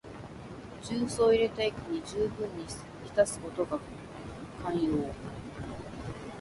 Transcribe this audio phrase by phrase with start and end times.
[0.81, 2.65] 重曹を入れた液にじゅうぶんに
[3.05, 3.77] 浸すことが
[4.63, 5.05] 肝要。